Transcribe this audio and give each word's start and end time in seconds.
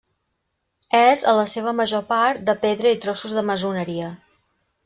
És, 0.99 1.25
en 1.33 1.37
la 1.39 1.43
seva 1.51 1.75
major 1.81 2.05
part, 2.13 2.43
de 2.49 2.57
pedra 2.67 2.97
i 2.97 2.99
trossos 3.07 3.37
de 3.41 3.45
maçoneria. 3.51 4.13